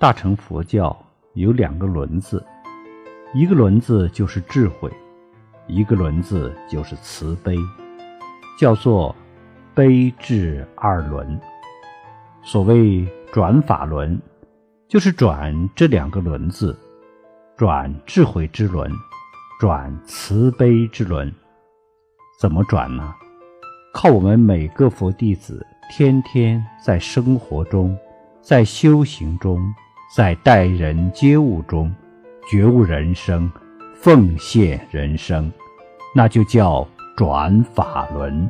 [0.00, 0.96] 大乘佛教
[1.34, 2.44] 有两个轮子，
[3.34, 4.88] 一个轮子就是智慧，
[5.66, 7.56] 一个轮子就是慈悲，
[8.56, 9.12] 叫做
[9.74, 11.40] 悲智二轮。
[12.44, 14.16] 所谓转法轮，
[14.86, 16.78] 就是转这两个轮子，
[17.56, 18.88] 转智慧之轮，
[19.58, 21.34] 转慈悲之轮。
[22.38, 23.12] 怎么转呢？
[23.92, 27.98] 靠我们每个佛弟子天天在生活中，
[28.40, 29.60] 在修行中，
[30.10, 31.94] 在待人接物中，
[32.50, 33.50] 觉悟人生，
[33.94, 35.52] 奉献人生，
[36.14, 38.48] 那就叫转法轮。